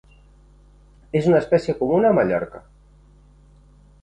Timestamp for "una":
1.31-1.41